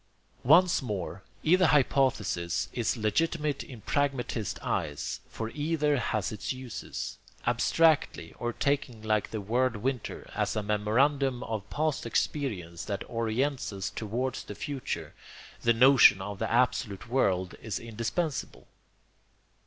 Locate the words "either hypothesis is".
1.43-2.97